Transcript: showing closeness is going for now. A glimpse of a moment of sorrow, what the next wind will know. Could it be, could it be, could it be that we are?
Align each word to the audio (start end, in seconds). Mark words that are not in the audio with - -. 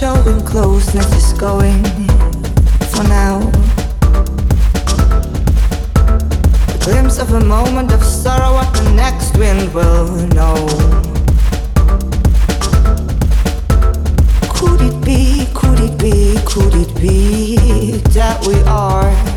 showing 0.00 0.40
closeness 0.46 1.12
is 1.12 1.32
going 1.32 1.82
for 2.92 3.02
now. 3.08 3.40
A 6.68 6.78
glimpse 6.84 7.18
of 7.18 7.32
a 7.32 7.44
moment 7.44 7.92
of 7.92 8.02
sorrow, 8.02 8.54
what 8.54 8.72
the 8.74 8.92
next 8.92 9.36
wind 9.36 9.74
will 9.74 10.06
know. 10.28 10.54
Could 14.54 14.82
it 14.82 15.04
be, 15.04 15.48
could 15.52 15.80
it 15.80 15.98
be, 15.98 16.38
could 16.46 16.74
it 16.74 16.94
be 17.00 17.56
that 18.14 18.46
we 18.46 18.54
are? 18.62 19.29